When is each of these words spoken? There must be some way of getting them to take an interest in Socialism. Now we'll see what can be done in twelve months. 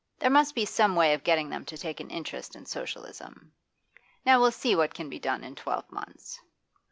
There 0.17 0.31
must 0.31 0.55
be 0.55 0.65
some 0.65 0.95
way 0.95 1.13
of 1.13 1.23
getting 1.23 1.47
them 1.49 1.63
to 1.65 1.77
take 1.77 1.99
an 1.99 2.09
interest 2.09 2.55
in 2.55 2.65
Socialism. 2.65 3.51
Now 4.25 4.41
we'll 4.41 4.49
see 4.51 4.75
what 4.75 4.95
can 4.95 5.09
be 5.09 5.19
done 5.19 5.43
in 5.43 5.53
twelve 5.53 5.91
months. 5.91 6.41